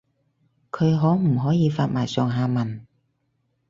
[0.71, 2.87] 佢可唔可以發埋上下文